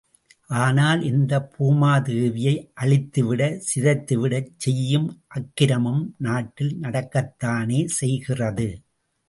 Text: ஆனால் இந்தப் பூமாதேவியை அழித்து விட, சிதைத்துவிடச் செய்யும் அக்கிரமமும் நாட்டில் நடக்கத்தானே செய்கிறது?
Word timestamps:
ஆனால் 0.59 1.01
இந்தப் 1.01 1.49
பூமாதேவியை 1.51 2.53
அழித்து 2.73 3.21
விட, 3.25 3.41
சிதைத்துவிடச் 3.67 4.51
செய்யும் 4.57 5.07
அக்கிரமமும் 5.35 6.03
நாட்டில் 6.19 6.73
நடக்கத்தானே 6.81 7.81
செய்கிறது? 7.99 8.69